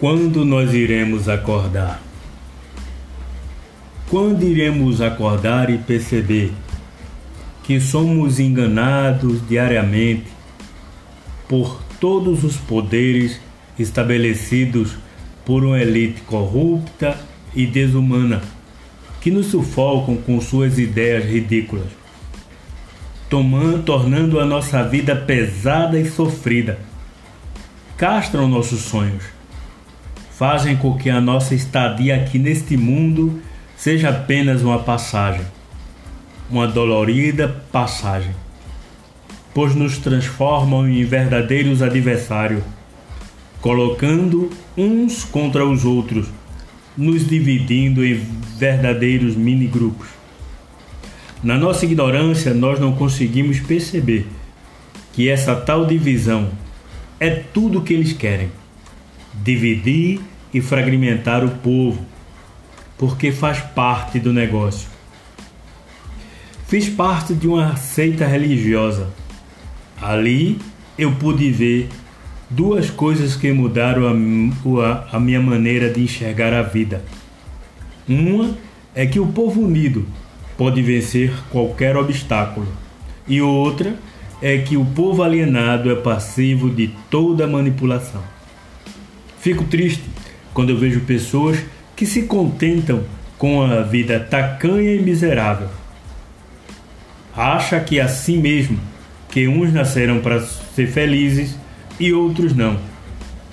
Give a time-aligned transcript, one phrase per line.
[0.00, 2.00] Quando nós iremos acordar?
[4.08, 6.52] Quando iremos acordar e perceber
[7.64, 10.28] que somos enganados diariamente
[11.48, 13.40] por todos os poderes
[13.76, 14.96] estabelecidos
[15.44, 17.18] por uma elite corrupta
[17.52, 18.40] e desumana
[19.20, 21.88] que nos sufocam com suas ideias ridículas,
[23.28, 26.78] tomando, tornando a nossa vida pesada e sofrida,
[27.96, 29.37] castram nossos sonhos
[30.38, 33.42] fazem com que a nossa estadia aqui neste mundo
[33.76, 35.44] seja apenas uma passagem,
[36.48, 38.30] uma dolorida passagem,
[39.52, 42.62] pois nos transformam em verdadeiros adversários,
[43.60, 46.28] colocando uns contra os outros,
[46.96, 48.14] nos dividindo em
[48.56, 50.06] verdadeiros mini-grupos.
[51.42, 54.24] Na nossa ignorância, nós não conseguimos perceber
[55.12, 56.48] que essa tal divisão
[57.18, 58.50] é tudo o que eles querem
[59.42, 60.20] dividir
[60.52, 62.04] e fragmentar o povo,
[62.96, 64.88] porque faz parte do negócio.
[66.66, 69.08] Fiz parte de uma seita religiosa.
[70.00, 70.58] Ali
[70.98, 71.88] eu pude ver
[72.50, 77.02] duas coisas que mudaram a, a, minha maneira de enxergar a vida.
[78.08, 78.56] Uma
[78.94, 80.06] é que o povo unido
[80.56, 82.66] pode vencer qualquer obstáculo,
[83.26, 83.94] e outra
[84.42, 88.22] é que o povo alienado é passivo de toda manipulação.
[89.40, 90.02] Fico triste
[90.52, 91.58] quando eu vejo pessoas
[91.94, 93.04] que se contentam
[93.36, 95.68] com a vida tacanha e miserável.
[97.36, 98.78] Acha que é assim mesmo,
[99.30, 101.56] que uns nasceram para ser felizes
[102.00, 102.78] e outros não.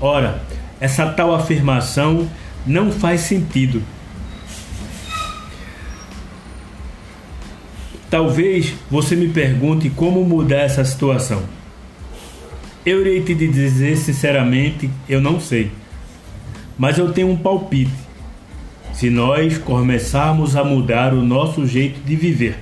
[0.00, 0.42] Ora,
[0.80, 2.28] essa tal afirmação
[2.66, 3.82] não faz sentido.
[8.08, 11.42] Talvez você me pergunte como mudar essa situação.
[12.86, 15.72] Eu irei te dizer sinceramente, eu não sei.
[16.78, 17.90] Mas eu tenho um palpite.
[18.92, 22.56] Se nós começarmos a mudar o nosso jeito de viver,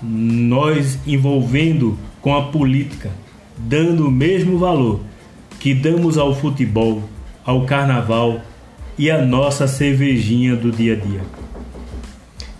[0.00, 3.10] nós envolvendo com a política,
[3.56, 5.00] dando o mesmo valor
[5.58, 7.02] que damos ao futebol,
[7.44, 8.40] ao carnaval
[8.96, 11.20] e à nossa cervejinha do dia a dia.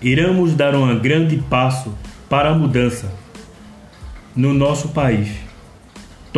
[0.03, 1.95] Iremos dar um grande passo
[2.29, 3.09] para a mudança
[4.35, 5.48] no nosso país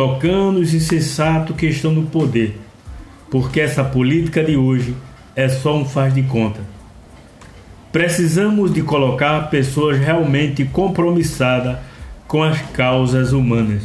[0.01, 2.59] tocando insensato questão do poder,
[3.29, 4.95] porque essa política de hoje
[5.35, 6.59] é só um faz de conta.
[7.91, 11.77] Precisamos de colocar pessoas realmente compromissadas
[12.27, 13.83] com as causas humanas.